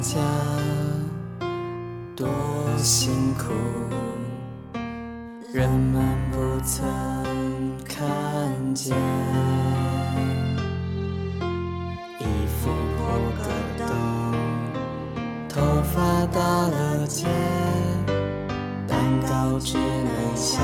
[0.00, 0.18] 家
[2.16, 2.26] 多
[2.78, 3.52] 辛苦，
[5.52, 6.82] 人们不曾
[7.84, 8.96] 看见。
[12.18, 12.98] 衣服破
[13.36, 13.44] 个
[13.76, 13.86] 洞，
[15.50, 17.26] 头发打了结，
[18.88, 20.62] 蛋糕只能下，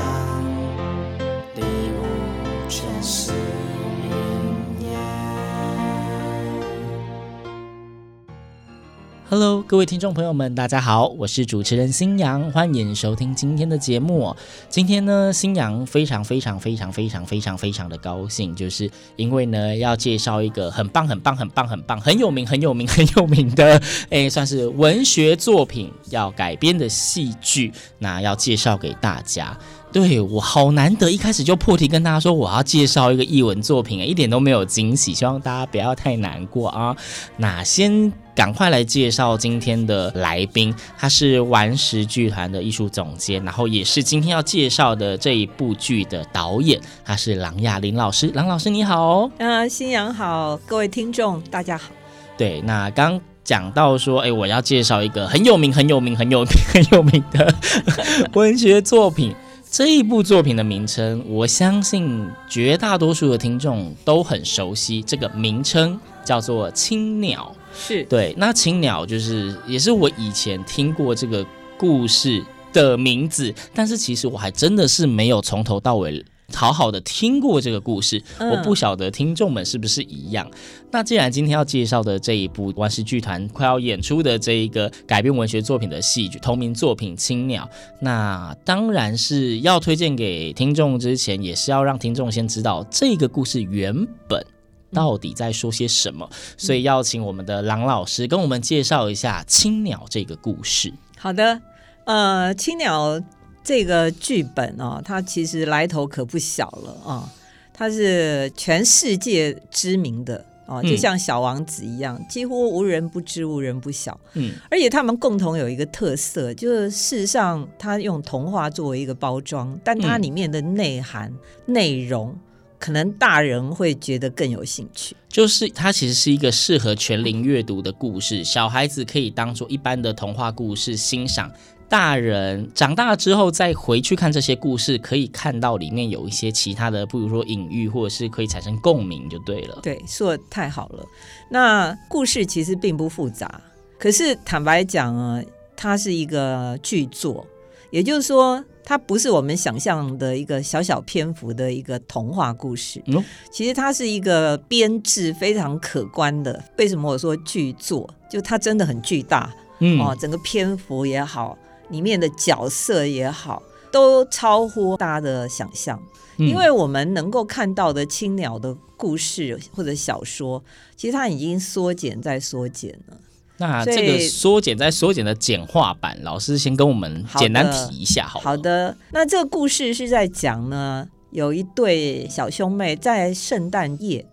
[9.29, 14.33] Hello，各位听众朋友们，大家好，我是主持人新阳，欢迎收听今天的节目。
[14.69, 29.57] 今天呢，新阳非常非常非常非常非常非常的高兴，就是因为呢，要介绍一个很棒很棒很棒很棒很有名很有名很有名的， 哎，算是文学作品要改编的戏剧，那要介绍给大家。
[29.97, 36.95] 对，我好难得，一开始就破题跟大家说我要介绍一个译文作品，一点都没有惊喜，希望大家不要太难过啊。
[37.37, 48.27] 那先赶快来介绍今天的来宾，他是顽石剧团的艺术总监，然后也是今天要介绍的这一部剧的导演，他是郎亚林老师。
[48.35, 49.31] 郎老师你好哦。
[49.39, 51.89] 啊，新阳好，各位听众大家好。
[52.37, 57.51] 对，那刚讲到说，哎，我要介绍一个很有名、很有名、很有名、 很有名的
[58.33, 59.33] 文学作品。
[59.69, 65.03] 这一部作品的名称，我相信绝大多数的听众都很熟悉。
[65.03, 67.53] 这个名称叫做《青鸟》。
[67.77, 71.45] 是对，那《青鸟》就是也是我以前听过这个
[71.77, 78.21] 故事的名字，但是其实我还真的是没有从头到尾好好的听过这个故事。
[78.39, 80.49] 嗯我不晓得听众们是不是一样。
[80.91, 87.69] 那既然今天要介绍的这一部万事剧团快要演出的这一个改编文学作品的戏剧同名作品《青鸟》，
[87.99, 94.45] 那当然是要推荐给听众之前，也是要让听众先知道这个故事原本。
[94.93, 96.29] 到底在说些什么？
[96.55, 100.93] 所以要请我们的郎老师跟我们介绍一下《青鸟》这个故事。
[101.17, 101.61] 好的，
[102.05, 103.19] 呃，《青鸟》
[103.67, 107.29] 这个剧本哦，它其实来头可不小了啊、哦，
[107.73, 114.17] 它是全世界知名的哦，就像《小王子》一样，嗯、几乎无人不知，无人不晓。
[114.35, 121.29] 嗯，而且他们共同有一个特色，就是事实上它用童话作为一个包装，但它里面的内涵、
[121.65, 122.33] 嗯、内容。
[122.79, 131.51] 可能大人会觉得更有兴趣，就是它其实是一个适合全龄阅读的故事，小孩子可以当做一般的童话故事欣赏，
[131.89, 139.79] 大人长大之后再回去看这些故事，可以看到里面有一些其他的，比如说隐喻，或者是可以产生共鸣，就对了。
[139.81, 141.05] 对，说得太好了。
[141.49, 143.61] 那故事其实并不复杂，
[143.97, 145.41] 可是坦白讲啊，
[145.75, 147.45] 它是一个剧作，
[147.91, 148.63] 也就是说。
[148.89, 153.21] 它不是我们想象的一个小小篇幅的一个童话故事，嗯，
[153.51, 156.63] 其实它是一个编制非常可观的。
[156.77, 158.09] 为什么我说剧作？
[158.31, 161.57] 就它真的很巨大，嗯哦，整个篇幅也好，
[161.89, 163.61] 里面的角色也好，
[163.91, 166.01] 都超乎大家的想象。
[166.37, 170.63] 嗯，因为我们能够看到的青鸟的故事或者小说，
[170.95, 173.17] 其实它已经缩减再缩减了。
[173.59, 178.51] 那这个缩减再缩减的简化版，老师先跟我们简单提一下好，好。
[178.51, 184.27] 好的，那这个故事是在讲呢，有一对小兄妹在圣诞夜，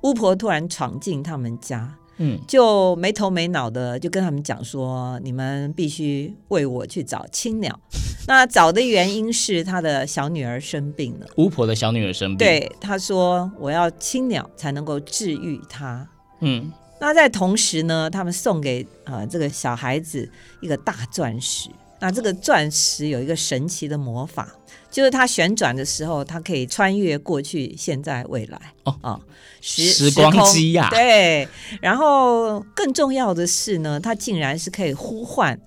[0.00, 7.78] 巫婆突然闯进他们家，嗯，就没头没脑的就跟他们讲说，你们必须为我去找青鸟。
[8.28, 16.06] 那找的原因是他的小女儿生病了，巫婆的小女儿生病，对，他说我要青鸟才能够治愈她，
[16.40, 16.72] 嗯。
[16.98, 20.26] 那在同时呢，他们送给呃这个小孩子
[20.62, 21.68] 一个大钻石，
[22.00, 24.54] 那这个钻石有一个神奇的魔法，
[24.90, 28.60] 就是它旋转的时候，它可以穿越过去、现在、未来。
[28.84, 29.20] 哦哦，
[29.60, 31.48] 时时光机呀、啊，对。
[31.80, 35.58] 然后更重要的是呢，它竟然是可以呼唤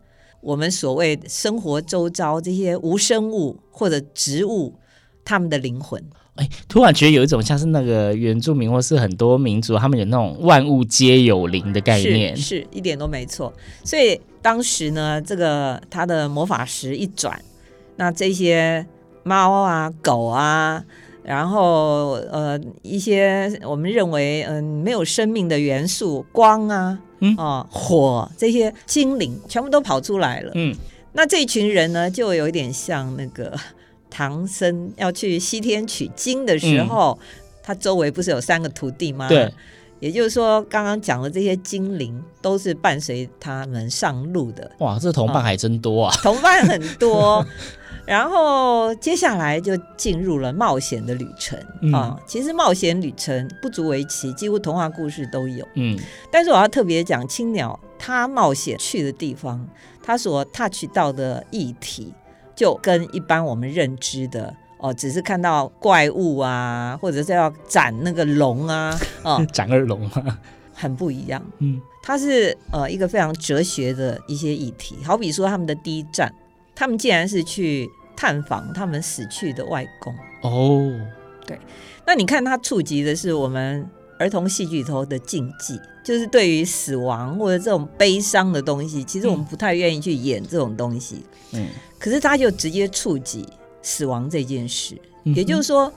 [0.42, 4.76] 我们所谓生活周遭这些无生物或者植物
[5.26, 6.02] 他们的灵魂。
[6.36, 13.54] 哎，突然觉得有一种像是那个原住民或是很多民族，他们有那种万物皆有灵的概念，是，是一点都没错。
[13.84, 17.40] 所以当时呢，这个他的魔法石一转，
[17.96, 18.86] 那这些
[19.24, 20.84] 猫啊、狗啊，
[21.24, 30.52] 然后呃一些我们认为嗯、呃、没有生命的元素，光啊、嗯啊、呃、火这些精灵全部都跑出来了。
[30.56, 30.76] 嗯，
[31.14, 33.58] 那这群人呢，就有一点像那个。
[34.12, 37.26] 唐僧要去西天取经的时候，嗯、
[37.62, 39.30] 他周围不是有三个徒弟吗？
[39.30, 39.54] 对，
[40.00, 44.72] 也就是说，刚刚讲的这些精灵都是伴随他们上路的。
[44.80, 46.16] 哇，这同伴还真多啊！
[46.24, 47.46] 同伴很多，
[48.06, 51.60] 然后接下来就进入了冒险的旅程
[51.94, 52.20] 啊、嗯。
[52.26, 55.68] 其实冒险旅程不足为奇，几乎童话故事都有。
[55.76, 55.98] 嗯，
[56.32, 59.68] 但是我要特别讲青鸟，他冒险去的地方，
[60.02, 62.14] 他所 touch 到的议题。
[62.56, 70.40] 就跟一般我们认知的哦，只是看到怪物啊，或者是要斩那个龙啊，哦， 斩二龙啊，
[70.74, 71.46] 很不一样。
[71.60, 74.98] 嗯，它是呃一个非常哲学的一些议题。
[75.04, 76.34] 好比说他们的第一站，
[76.74, 80.16] 他们竟然是去探访他们死去的外公。
[80.42, 80.98] 哦，
[81.46, 81.60] 对，
[82.08, 83.86] 那你看他触及的是我们
[84.18, 91.26] 儿童戏剧里头的禁忌，就是对于死亡或者这种悲伤的东西，其实我们不太愿意去演这种东西。
[91.52, 91.68] 嗯。
[92.00, 93.46] 可是他就直接触及
[93.82, 95.92] 死亡这件事，嗯，也就是说，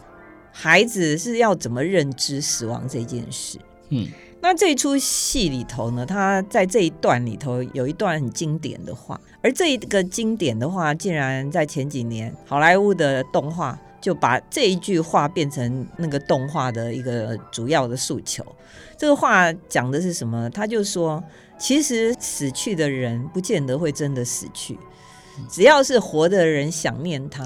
[0.53, 3.59] 孩子是要怎么认知死亡这件事？
[3.91, 4.07] 嗯，
[4.41, 18.45] 那这出戏里头呢，他在这一段里头有一段很经典的话，而这一个经典的话，竟然在前几年好莱坞的动画就把这一句话变成那个动画的一个主要的诉求。
[18.97, 20.49] 这个话讲的是什么？
[20.51, 21.23] 他就说，
[21.59, 24.79] 其实死去的人不见得会真的死去。
[25.49, 27.45] 只要是活的人想念他，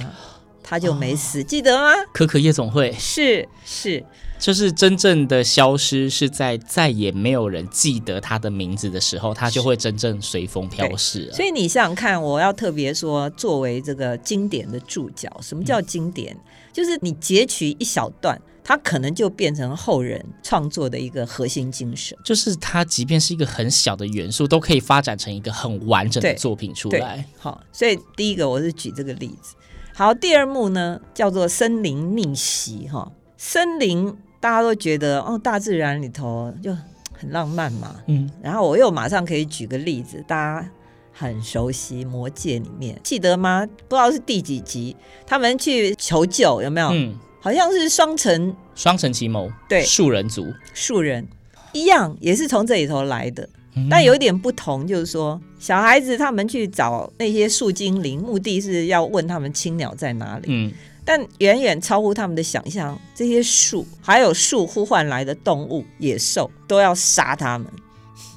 [0.62, 1.92] 他就没死，哦、记得吗？
[2.12, 4.04] 可可夜总会是是，
[4.38, 11.30] 就是真正的消失是在再也没有人记得他的名字的时候，他就会真正随风飘逝。
[11.32, 16.34] 所以你想想看，我要特别说，作为这个经典的注脚，什么叫经典？
[16.34, 16.40] 嗯、
[16.72, 18.40] 就是你截取一小段。
[18.68, 27.24] 它可能就变成后人创作的一个核心精神，就是它即便是一个很小的元素，都可以发展成一个很完整的作品出来。
[27.38, 29.54] 好，所以第一个我是举这个例子。
[29.94, 33.12] 好，第二幕呢叫做森林逆袭哈。
[33.36, 36.76] 森林大家都觉得哦，大自然里头就
[37.12, 37.94] 很浪漫嘛。
[38.08, 40.68] 嗯，然后我又马上可以举个例子，大家
[41.12, 43.64] 很熟悉《魔戒》里面，记得吗？
[43.86, 46.88] 不知道是第几集，他们去求救，有没有？
[46.88, 47.16] 嗯。
[47.40, 51.26] 好像是双城双城奇谋，对，树人族树人
[51.72, 60.46] 一样，也是从这里头来的，嗯，但有一点不同，就是说小孩子他们去找那些树精灵，目的是要问他们青鸟在哪里。
[60.48, 60.72] 嗯，
[61.04, 67.70] 但远远超乎他们的想象，这些树还有树呼唤来的动物野兽都要杀他们。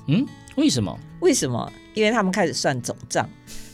[0.07, 0.25] 嗯，
[0.55, 0.99] 为什么？
[1.21, 1.71] 为什么？
[1.95, 3.27] 因为他们开始算总账。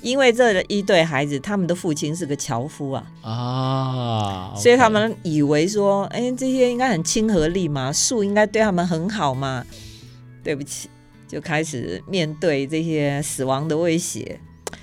[0.06, 9.66] 因为这一对孩子，他们的父亲是个樵夫啊啊.所以他们以为说，哎，这些应该很亲和力嘛，树应该对他们很好嘛。
[10.44, 10.88] 对不起，
[11.28, 14.40] 就开始面对这些死亡的威胁。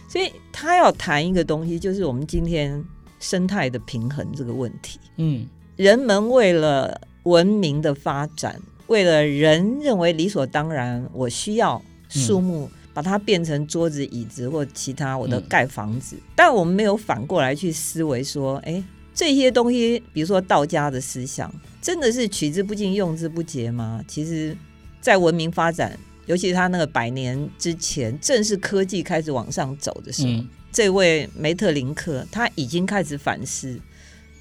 [0.09, 2.85] 所以他要谈一个东西，就是我们今天
[3.21, 4.99] 生态的平衡这个问题。
[5.19, 12.67] 嗯，人们为了文明的发展，为了人认为理所当然，我需要树木。
[12.67, 16.23] 嗯把它变成桌子、椅子或其他，我的盖房子，嗯。
[16.37, 18.83] 但我们没有反过来去思维说，哎，
[19.15, 24.05] 这些东西，比如说道家的思想，真的是取之不尽、用之不竭吗？
[24.07, 24.57] 其实，
[25.01, 33.81] 在文明发展，尤其是他那个百年之前，正是科技开始往上走的时候，嗯，这位梅特林克他已经开始反思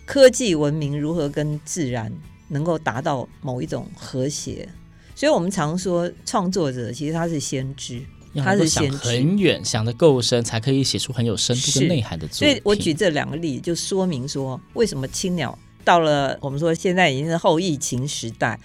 [0.05, 2.12] 科技文明如何跟自然
[2.50, 4.67] 能够达到某一种和谐。
[5.15, 8.01] 所以我们常说，创作者其实他是先知。
[8.35, 12.47] 他是想很远，想的够深，才可以写出很有深度的内涵的作品。
[12.47, 18.57] 所以我举这两个例子，就说明说，为什么青鸟到了我们说现在已经是后疫情时代，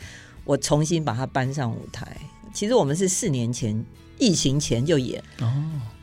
[0.45, 2.17] 我重新把它搬上舞台。
[2.53, 3.85] 其实我们是四年前
[4.19, 5.53] 疫情前就演哦，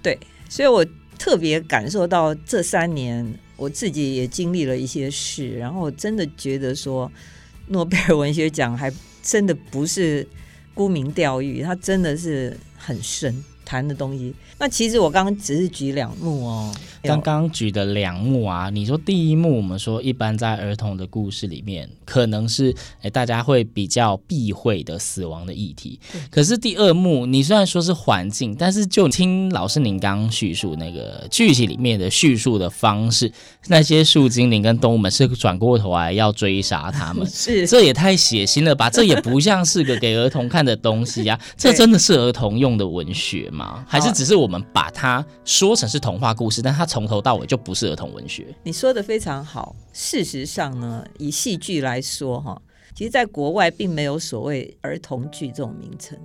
[0.01, 0.85] 对，所以我
[1.17, 7.09] 特别感受到这三年我自己也经历了一些事，然后我真的觉得说，
[7.67, 8.91] 诺贝尔文学奖还
[9.21, 10.27] 真的不是
[10.73, 13.43] 沽名钓誉，它真的是很深。
[13.65, 14.33] 谈的东西。
[14.59, 25.99] 那其实我刚刚只是举两幕哦，刚刚举的两幕啊，你说第一幕，我们说一般在儿童的故事里面，可能是诶大家会比较避讳的死亡的议题。
[26.29, 33.31] 可是第二幕，你虽然说是环境，但是就听老师您刚刚叙述那个剧情里面的叙述的方式，
[33.67, 38.89] 那些树精灵跟动物们是转过头来要追杀他们， 是这也太血腥了吧？
[38.89, 43.85] 这也不像是个给儿童看的东西呀、啊， 这真的是儿童用的文学吗？
[43.87, 48.47] 还是只是我们把它说成是童话故事，但它从头到尾就不是儿童文学？
[48.63, 49.75] 你说的非常好。
[49.93, 52.59] 事实上呢，以戏剧来说，哈，
[52.95, 56.17] 其实在国外并没有所谓儿童剧这种名称，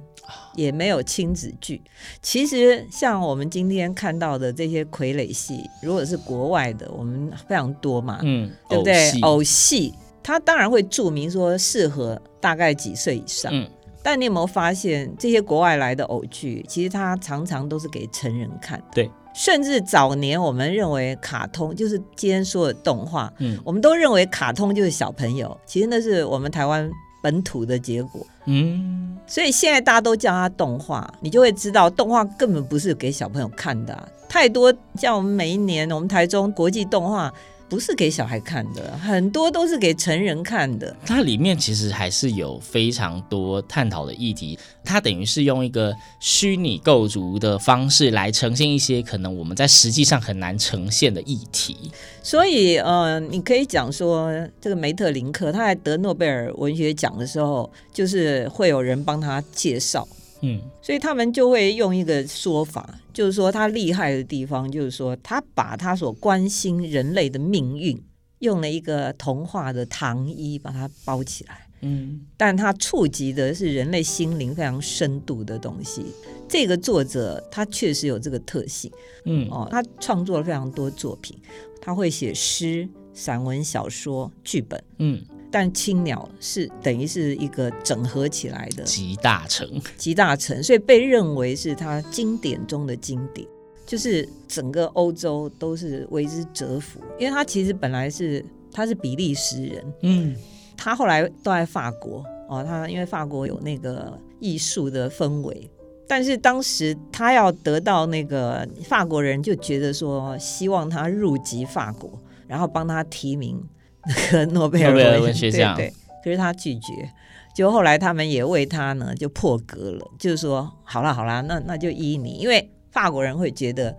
[0.55, 1.83] 也没有亲子剧。
[2.23, 9.11] 其实像我们今天看到的这些傀儡戏，如果是国外的，我们非常多嘛，嗯，对不对？
[9.21, 9.93] 偶戏，
[10.23, 13.53] 它当然会注明说适合大概几岁以上。
[13.55, 13.69] 嗯
[14.03, 18.83] 但你有没有发现，这些国外来的偶剧，其实它常常都是给成人看。
[18.93, 26.91] 对，甚至早年我们认为卡通就是今天说的动画，嗯，我们都认为卡通就是小朋友，其实那是我们台湾
[27.23, 28.27] 本土的结果。
[28.47, 34.09] 嗯，所以现在大家都叫它动画，你就会知道动画根本不是给小朋友看的啊。
[34.29, 37.33] 太多像我们每一年我们台中国际动画。
[37.69, 40.97] 不是给小孩看的，很多都是给成人看的。
[41.05, 51.77] 它里面其实还是有非常多探讨的议题，它等于是用一个虚拟构筑的方式来呈现一些可能我们在实际上很难呈现的议题。
[52.23, 60.07] 所以，呃，你可以讲说，这个梅特林克他在得诺贝尔文学奖的时候，就是会有人帮他介绍。
[60.41, 68.01] 嗯，所以他们就会用一个说法，就是说他厉害的地方，就是说他把他所关心人类的命运，
[68.39, 71.67] 用了一个童话的糖衣把它包起来。
[71.81, 76.07] 嗯，但他触及的是人类心灵非常深度的东西。
[76.49, 78.91] 这个作者他确实有这个特性。
[79.25, 81.37] 嗯，哦，他创作了非常多作品，
[81.81, 84.83] 他会写诗、散文、小说、剧本。
[84.99, 85.23] 嗯。
[85.51, 93.49] 但青鸟是等于是一个整合起来的集大成，集大成，所以被认为是他经典中的经典，
[93.87, 100.37] 就是整个欧洲都是为之折服，因为他其实本来是他是比利时人，嗯，
[100.77, 105.71] 他后来都在法国哦，他因为法国有那个艺术的氛围，
[106.07, 113.59] 但是当时他要得到那个法国人就觉得说希望他入籍法国，然后帮他提名。
[114.07, 117.11] 那个诺贝尔文学奖，对，可是他拒绝，
[117.55, 123.97] 就后来他们也为他呢就破格了，就是说好啦好啦，那那就依你，因为法国人会觉得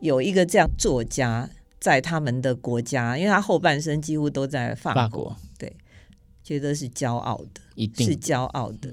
[0.00, 5.76] 有一个这样作家在他们的国家，因为他后半生几乎都在法国，法国对，
[6.42, 8.90] 觉得是骄傲的，一定是骄傲的。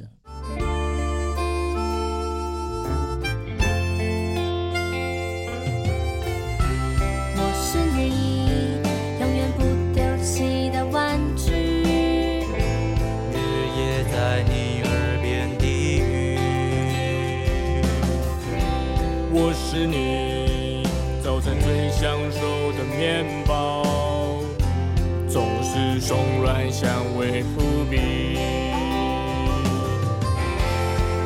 [25.93, 27.99] 是松软香味扑鼻。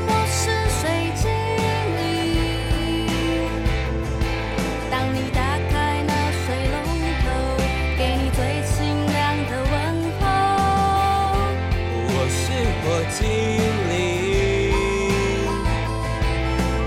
[0.06, 0.84] 我是水
[1.16, 1.24] 精
[1.96, 2.04] 灵，
[4.92, 5.40] 当你打
[5.72, 6.12] 开那
[6.44, 6.76] 水龙
[7.24, 7.26] 头，
[7.98, 8.76] 给你最清
[9.08, 9.16] 凉
[9.48, 9.74] 的问
[10.20, 10.22] 候。
[12.04, 12.36] 我是
[12.84, 13.24] 火精
[13.88, 13.96] 灵，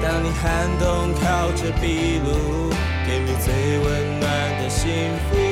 [0.03, 0.45] 当你寒
[0.79, 0.85] 冬。
[1.15, 2.29] 靠着壁炉，
[3.07, 3.89] 给你最温
[4.21, 4.25] 暖
[4.63, 4.85] 的幸
[5.31, 5.50] 福。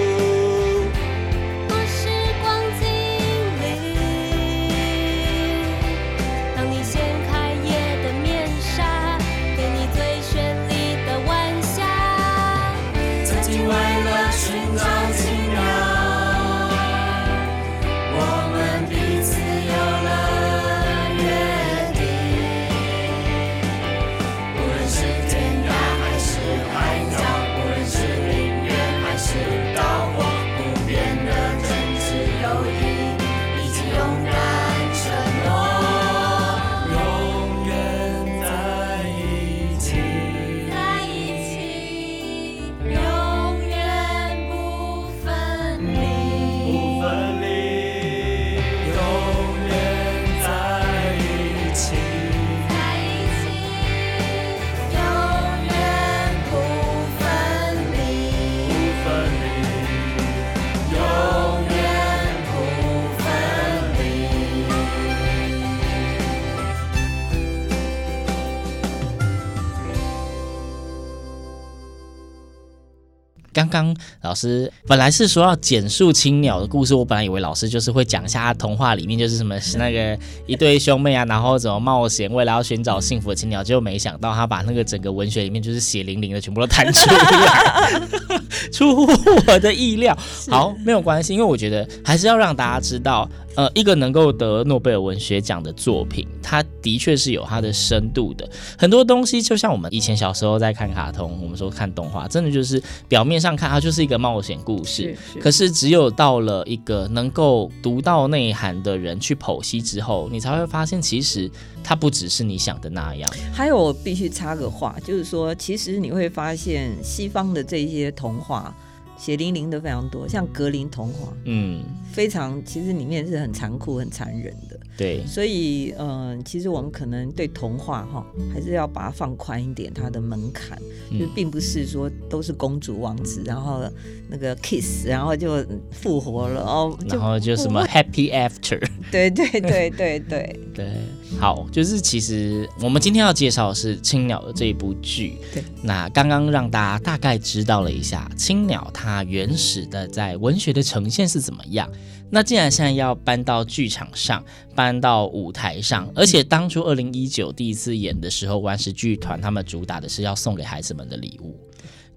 [73.78, 88.00] 刚刚老师本来是说要简述青鸟的故事，我本来以为老师就是会讲一下他童话里面就是什么那个一对兄妹啊，然后怎么冒险，为了要寻找幸福的青鸟，结果没想到他把那个整个文学里面就是血淋淋的全部都弹出来，
[88.72, 89.12] 出乎
[89.46, 90.16] 我的意料。
[90.50, 93.28] 好，没有关系，因为我觉得还是要让大家知道。
[93.58, 98.48] 呃，一个能够得诺贝尔文学奖的作品，它的确是有它的深度的。
[98.78, 111.50] 很多东西就像我们以前小时候在看卡通，我们说看动画，真的就是表面上看它就是一个冒险故事，是是，可是只有到了一个能够读到内涵的人去剖析之后，你才会发现，其实
[111.82, 113.28] 它不只是你想的那样。
[113.52, 118.72] 还有，我必须插个话，就是说，其实你会发现西方的这些童话。
[119.18, 121.82] 血淋淋的非常多，像格林童话，嗯，
[122.12, 124.67] 非常其实里面是很残酷、很残忍的。
[124.98, 130.76] 对，所以嗯、呃，其实我们可能对童话哈，还是要把它放宽一点，它的门槛，
[131.12, 133.80] 嗯、就并不是说都是公主王子，然后
[134.28, 140.92] 那个 kiss，然后就复活了哦，然后就什么 happy after，对对对对对对， 对，
[141.38, 151.88] 好，就是其实我们今天要介绍的是《青鸟》的这一部剧，对，那刚刚让大家大概知道了一下《青鸟》它原始的在文学的呈现是怎么样。
[152.30, 154.44] 那既然现在要搬到剧场上，
[154.74, 161.58] 搬到舞台上，而且当初二零一九第一次演的时候，顽石剧团他们主打的是要送给孩子们的礼物。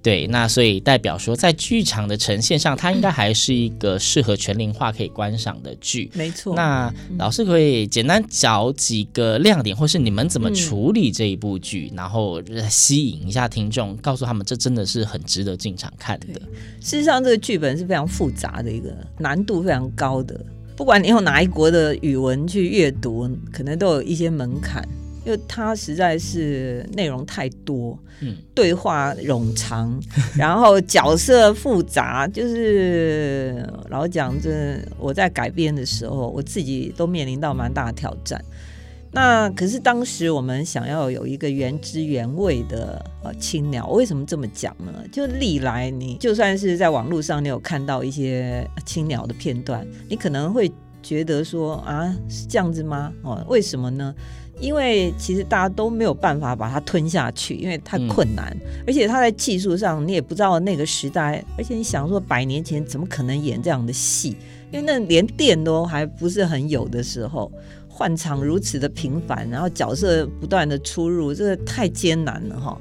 [0.03, 6.09] 对，那所以代表说，在剧场的呈现上，它应该还是一个适合全龄化可以观赏的剧。
[6.15, 6.55] 没错。
[6.55, 16.41] 那老师可以简单找几个亮点，或是你们怎么处理这一部剧，嗯、然后吸引一下听众，告诉他们这真的是很值得进场看的。
[16.79, 20.39] 事实上，这个剧本是非常复杂的一个，难度非常高的。
[20.75, 24.83] 不管你用哪一国的语文去阅读，可能都有一些门槛。
[25.25, 30.01] 因为它实在是内容太多，嗯，对话冗长，
[30.35, 38.43] 然后角色复杂，就是老讲这我在改编的时候，我自己都面临到蛮大的挑战。
[39.13, 45.03] 那可是当时我们想要有一个原汁原味的呃青鸟，为什么这么讲呢？
[45.11, 50.71] 就历来你就算是在网络上，你有看到一些青鸟的片段，你可能会
[51.03, 53.11] 觉得说啊，是这样子吗？
[53.21, 54.15] 哦，为什么呢？
[54.61, 64.37] 因为其实大家都没有办法把它吞下去，因为太困难，嗯、而且它在技术上你也不知道那个时代，而且你想说百年前怎么可能演这样的戏？
[64.71, 67.51] 因为那连电都还不是很有的时候，
[67.89, 72.79] 换场如此的频繁，然后角色不断的出入，这个太艰难了哈。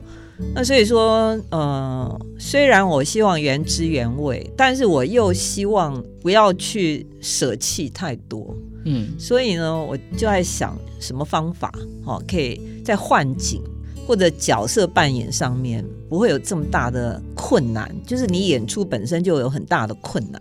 [0.54, 8.54] 那所以说，呃，虽然我希望原汁原味，但是我又希望不要去舍弃太多。
[8.84, 11.72] 嗯，所以呢，我就在想什么方法，
[12.06, 13.62] 哦，可以在换景
[14.06, 20.40] 或者角色扮演上面不会有这么大的困难，就是你演出本身就有很大的困难。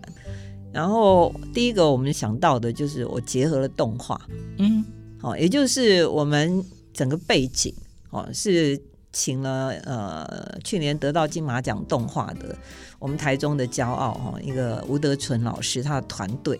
[0.72, 4.20] 然后第一个我们想到的就是我结合了动画，
[4.58, 4.84] 嗯，
[5.20, 7.74] 好，也就是我们整个背景，
[8.10, 8.80] 哦，是
[9.12, 12.56] 请了呃去年得到金马奖动画的
[12.98, 16.58] 我们台中的骄傲哈，一个吴德纯老师他的团队。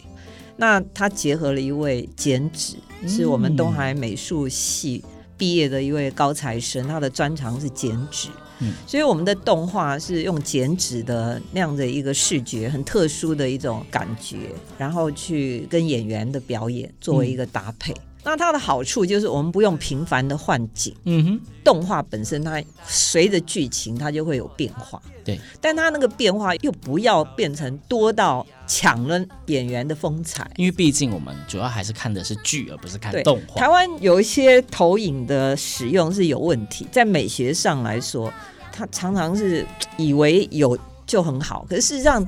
[0.61, 2.77] 那他结合了一位剪纸，
[3.09, 5.03] 是我们东海美术系
[5.39, 14.37] 毕业的一位高材生，他的专长是剪纸，嗯，所以我们的动画是用剪纸的那样的一个视觉，很特殊的一种感觉，
[14.77, 17.95] 然后去跟演员的表演作为一个搭配。
[17.95, 33.61] 嗯那它的好处就是我们不用频繁的换景，嗯哼，动画本身它随着剧情它就会有变化，对，但它那个变化又不要变成多到抢了演员的风采，因为毕竟我们主要还是看的是剧，而不是看动画。
[33.61, 38.33] 台湾有一些投影的使用是有问题，在美学上来说，
[38.71, 42.25] 它常常是以为有就很好，可是事实上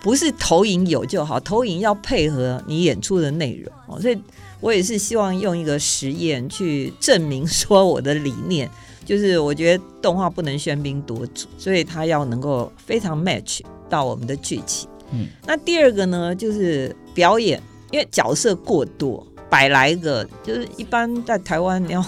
[0.00, 4.18] 不是投影有就好，投影要配合你演出的内容哦，所以。
[4.60, 8.68] 我也是希望用一个实验去证明说我的理念，
[9.04, 14.88] 就是我觉得动画不能喧宾夺主，所以它要能够非常 match 到我们的剧情。
[15.12, 22.04] 嗯，那第二个呢，就是表演，因为角色过多，百来个，就是一般在台湾你要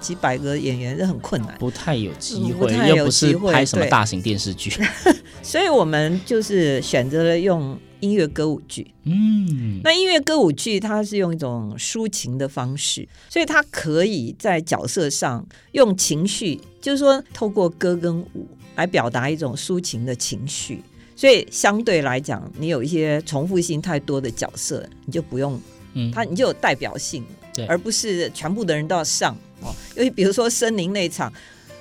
[0.00, 4.70] 几百个演员是很困难，不太有机会，嗯、又不是拍什么大型电视剧，
[5.42, 7.78] 所以我们就是选择了用。
[8.00, 20.82] 音乐歌舞剧，嗯，那音乐歌舞剧它是用一种抒情的方式，所以它可以在角色上用情绪，就是说透过歌跟舞来表达一种抒情的情绪。
[21.14, 25.60] 所以相对来讲，你有一些重复性太多的角色，你就不用，
[25.92, 27.22] 嗯，它你就有代表性，
[27.54, 29.74] 对，而不是全部的人都要上哦。
[29.94, 31.30] 因为比如说森林那场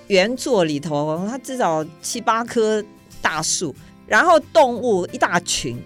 [0.08, 2.84] 原作里头，它至少七八棵
[3.22, 3.76] 大树。
[4.08, 5.78] 然后动物一大群。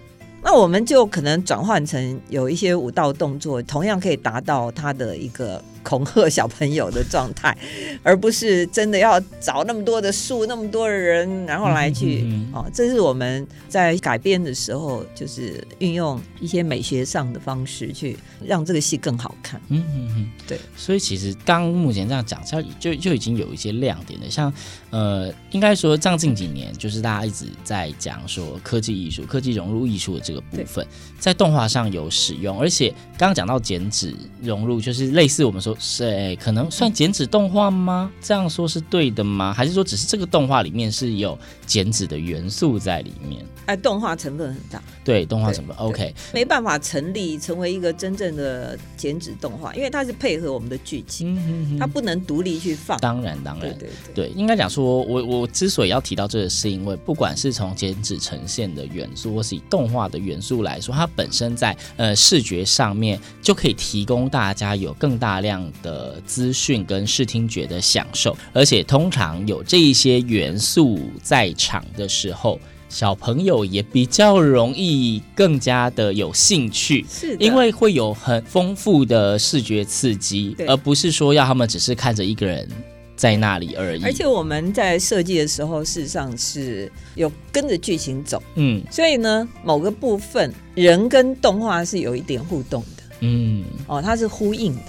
[0.42, 5.62] 那我们就可能转换成有一些舞蹈动作，同样可以达到它的一个。
[5.84, 7.56] 恐吓小朋友的状态，
[8.02, 12.70] 而不是真的要找那么多的树、那么多的人，然后来去嗯嗯嗯哦。
[12.72, 19.60] 这是我们在改编的时候，就是运用一些美学上的方式去让这个戏更好看。
[19.68, 20.58] 嗯嗯嗯，对。
[20.76, 24.30] 所以其实刚目前这样讲，就就就已经有一些亮点了。
[24.30, 24.52] 像
[24.90, 30.86] 呃，应该说，这样近几年就是大家一直在讲说科技艺术、科技融入艺术的这个部分，
[31.18, 35.73] 在动画上有使用，而且刚刚讲到剪纸融入，就是类似我们说。
[35.78, 38.10] 是、哎，可能算剪纸动画吗？
[38.20, 39.52] 这样说是对的吗？
[39.52, 43.44] 还是说只是这个动画里面是有剪纸的元素在里面？
[43.66, 44.82] 哎，动画成分很大。
[45.02, 52.98] 对，动画成分 OK，没办法成立成为一个真正的剪纸动画，因为它是配合我们的剧情，嗯、它不能独立去放。
[52.98, 72.58] 当然，当然，对对对，对应该讲说，我我之所以要提到这个，是因为不管是从剪纸呈现的元素，或是以动画的元素来说，它本身在呃视觉上面就可以提供大家有更大量的资讯跟视听觉的享受，而且通常有这一些元素在场的时候。
[72.86, 82.68] 小朋友也比较容易更加的有兴趣，是因为会有很丰富的视觉刺激，而不是说要他们只是看着一个人
[83.16, 84.04] 在那里而已。
[84.04, 94.82] 而且我们在设计的时候，事实上是有跟着剧情走，嗯，所以呢，某个部分人跟动画是有一点互动的，嗯，哦，它是呼应的。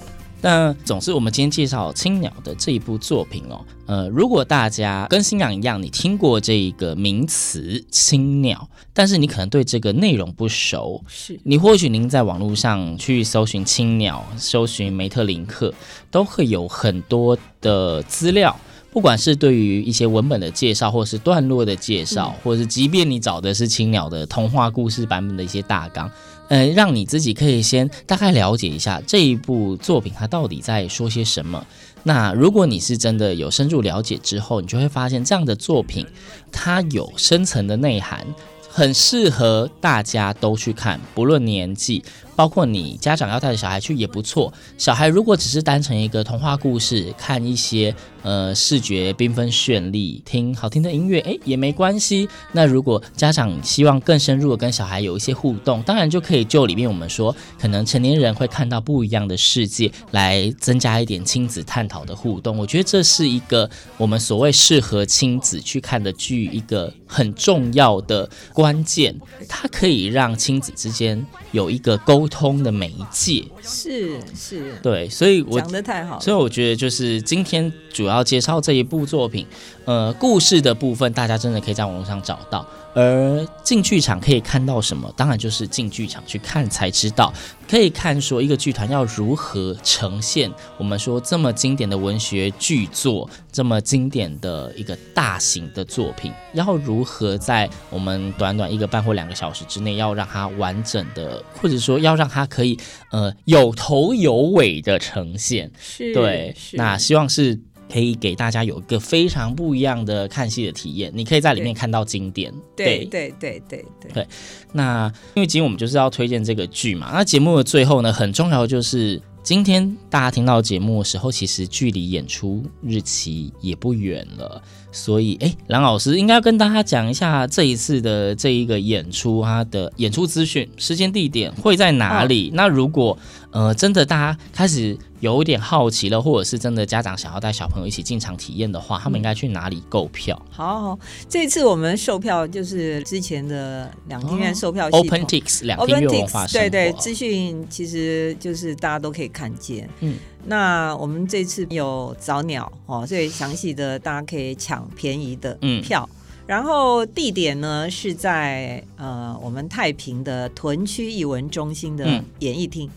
[0.46, 15.74] 那总之，我们今天介绍青鸟的这一部作品哦，呃，如果大家跟星洋一样，你听过这个名词青鸟，但是你可能对这个内容不熟，是你或许您在网络上去搜寻青鸟，搜寻梅特林克，
[16.12, 18.56] 都会有很多的资料，
[18.92, 26.08] 不管是对于一些文本的介绍，或是段落的介绍，或者是即便你找的是青鸟的童话故事版本的一些大纲。
[26.50, 31.66] 呃，让你自己可以先大概了解一下这一部作品它到底在说些什么。
[32.04, 36.06] 那如果你是真的有深入了解之后，你就会发现这样的作品
[36.52, 38.24] 它有深层的内涵，
[38.70, 42.04] 很适合大家都去看，不论年纪。
[42.36, 44.54] 包括你家长要带着小孩去也不错。
[44.78, 52.28] 小孩如果只是单纯一个童话故事，看一些呃视觉缤纷绚丽、听好听的音乐，哎，也没关系。
[52.52, 62.58] 那如果家长希望更深入的跟小孩有一些互动，当然就可以就里面我们说，可能成年人会看到不一样的世界，来增加一点亲子探讨的互动。
[62.58, 69.16] 我觉得这是一个我们所谓适合亲子去看的剧一个很重要的关键，
[69.48, 72.16] 它可以让亲子之间有一个沟。
[72.16, 79.46] 沟通的媒介是是，对，所以我讲得太好了，所以我觉得就是今天主要介绍这一部作品，
[79.86, 82.66] 呃，故事的部分大家真的可以在网络上找到。
[82.98, 85.14] 而进剧场可以看到什么？
[85.18, 87.34] 当然就是进剧场去看才知道。
[87.68, 102.80] 可以看说一个剧团要如何呈现我们说这么经典的文学巨作，这么经典的一个大型的作品，要如何在我们短短一个半或两个小时之内，要让它完整的，或者说要让它可以
[103.12, 105.70] 呃有头有尾的呈现。
[105.78, 107.60] 是，对，那希望是。
[107.96, 112.54] 可以给大家有一个非常不一样的看戏的体验，你可以在里面看到经典。
[112.76, 114.28] 对对对对对对。
[114.74, 124.62] 那因为今天我们就是要推荐这个剧嘛，那节目的最后呢，很重要的就是今天大家听到节目的时候，其实距离演出日期也不远了。
[124.92, 132.50] 所以，哎，蓝老师应该要跟大家讲一下这一次的这一个演出，它的演出资讯、时间、地点会在哪里？
[132.50, 133.18] 哦、那如果
[133.56, 140.40] 呃真的大家开始有点好奇了，或者是真的家长想要带小朋友一起进场体验的话，他们应该去哪里购票？
[140.52, 149.90] 好，好，这次我们售票就是之前的两厅院售票系统、哦、OpenTix 两厅院文化生活，对对，资讯其实就是大家都可以看见。
[150.02, 150.16] 嗯。
[150.48, 156.08] 那我们这次有早鸟哦，所以详细的大家可以抢便宜的票。
[156.12, 156.16] 嗯、
[156.46, 162.06] 然后地点呢是在呃我们太平的屯区艺文中心的
[162.40, 162.92] 演艺厅，嗯、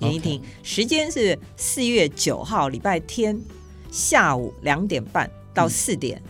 [0.00, 0.44] 演艺厅 Okay.
[0.62, 3.38] 时间是四月九号礼拜天
[3.90, 6.20] 下午两点半到四点，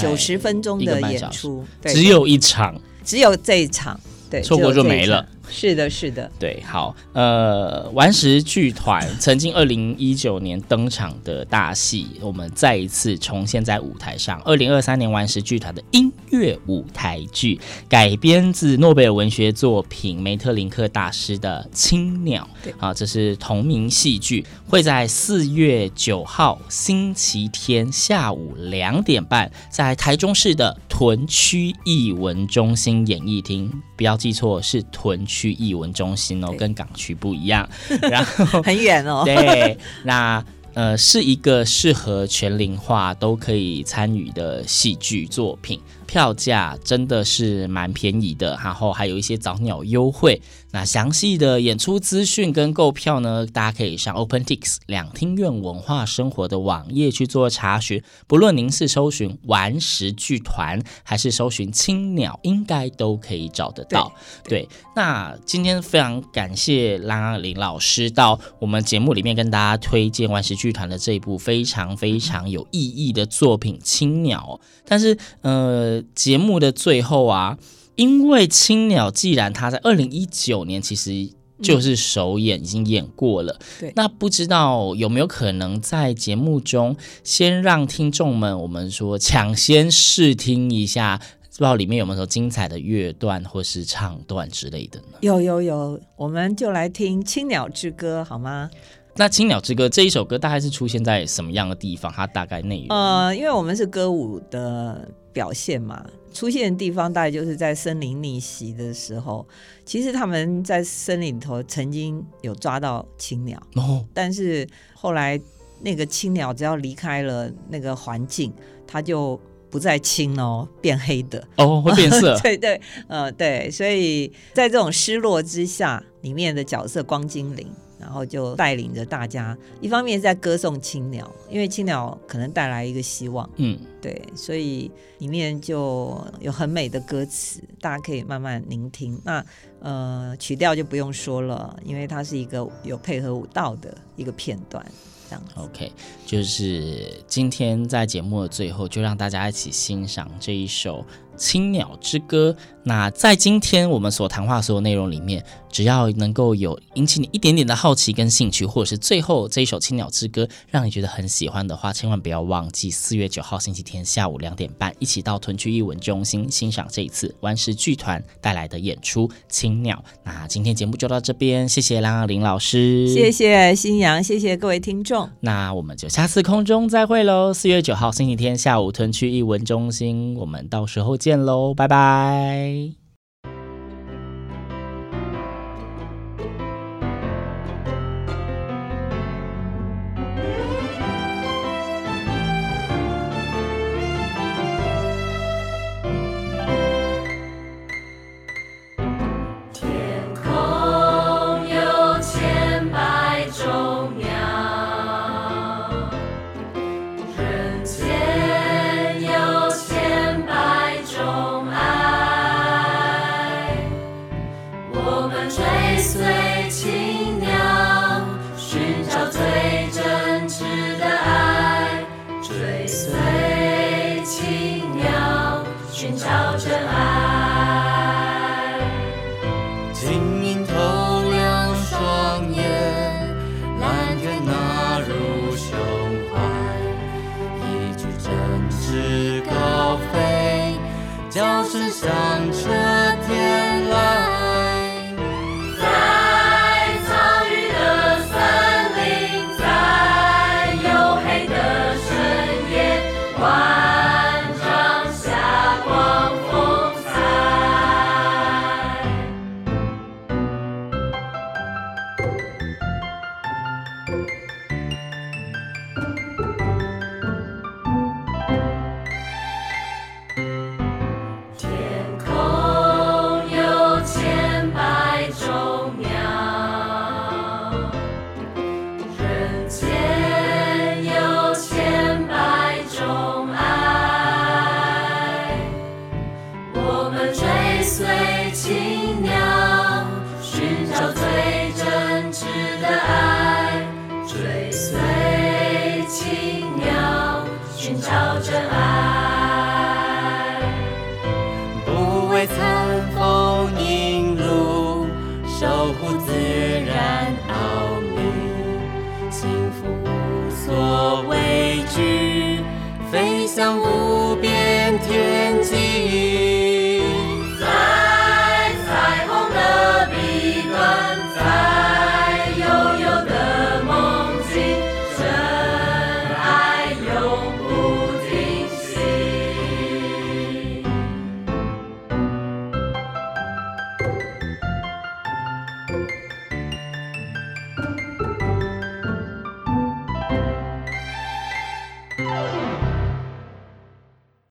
[0.00, 3.98] 九十、嗯、分钟的演出，对只有一场，只有这一场，
[4.30, 5.28] 对，错过就没了。
[5.50, 14.40] 是的，是的，对，好，呃，顽石剧团曾经二零一九年登场的大戏，我们再一次重现在舞台上。
[14.44, 17.58] 二零二三年顽石剧团的音乐舞台剧，
[17.88, 22.48] 改编自诺贝尔文学作品梅特林克大师的《青鸟》。
[22.64, 37.68] 对，啊，这是同名戏剧，会在四月九号星期天下午两点半，在台中市的屯区艺文中心演艺厅，不要记错，是屯区艺文中心哦，跟港区不一样。
[38.10, 39.24] 然后很远哦。
[39.26, 40.42] 对，那。
[40.74, 50.40] 呃，是一个适合全龄化都可以参与的戏剧作品，票价真的是蛮便宜的，然后还有一些早鸟优惠。
[50.70, 58.02] 那详细的演出资讯跟购票呢，大家可以上 OpenTix 两厅院文化生活的网页去做查询。
[58.26, 64.12] 不论您是搜寻顽石剧团，还是搜寻青鸟，应该都可以找得到。
[64.44, 74.60] 对，对，那今天非常感谢拉林老师到我们节目里面跟大家推荐顽石剧团的这一部非常非常有意义的作品《青鸟》。
[74.90, 77.58] 但是，呃，节目的最后啊。
[77.96, 81.28] 因为青鸟既然他在二零一九年其实
[81.60, 95.18] 就是首演，已经演过了，对，那不知道有没有可能在节目中先让听众们我们说抢先试听一下，不知道里面有没有说精彩的乐段或是唱段之类的呢？
[95.22, 98.70] 有有有，我们就来听《青鸟之歌》好吗？
[99.16, 102.12] 那《青鸟之歌》这一首歌大概是出现在什么样的地方？
[102.12, 102.96] 它大概内容？
[102.96, 105.08] 呃，因为我们是歌舞的
[105.38, 106.04] 表现嘛。
[106.32, 109.46] 出现的地方大概就是在森林逆袭的时候，
[109.84, 115.40] 其实他们在森林里头曾经有抓到青鸟，哦，但是后来
[115.80, 118.52] 那个青鸟只要离开了那个环境，
[118.86, 127.66] 它就不再青哦，变黑的哦，会变色， 对对，呃对，所以在这种失落之下，里面的角色光精灵。
[127.98, 139.20] 然后就带领着大家，一方面在歌颂青鸟，因为青鸟可能带来一个希望，嗯，对，所以里面就有很美的歌词，大家可以慢慢聆听。
[139.24, 139.44] 那
[139.80, 144.84] 呃，曲调就不用说了，因为它是一个有配合舞蹈的一个片段，
[145.28, 145.42] 这样。
[145.56, 145.92] OK，
[146.24, 151.04] 就是今天在节目的最后，就让大家一起欣赏这一首。
[151.38, 152.54] 青鸟之歌。
[152.84, 170.02] 那在今天我们所谈话所有内容里面，只要能够有引起你一点点的好奇跟兴趣，或者是最后这一首青鸟之歌让你觉得很喜欢的话，千万不要忘记四月九号星期天下午两点半，一起到屯区艺文中心欣赏这一次顽石剧团带来的演出《青鸟》。
[170.24, 175.28] 那今天节目就到这边，谢谢郎林老师，谢谢新阳，谢谢各位听众。
[175.40, 181.27] 那我们就下次空中再会喽，四月九号星期天下午屯区艺文中心，我们到时候见。
[181.28, 183.07] 见喽，拜拜。